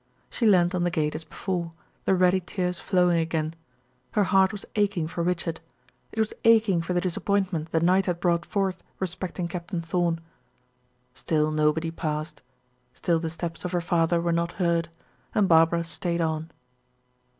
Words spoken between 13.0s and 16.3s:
the steps of her father were not heard, and Barbara stayed